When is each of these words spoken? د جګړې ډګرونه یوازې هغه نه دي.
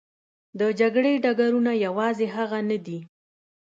د 0.59 0.61
جګړې 0.79 1.13
ډګرونه 1.23 1.71
یوازې 1.85 2.27
هغه 2.35 2.59
نه 2.69 2.77
دي. 2.85 2.99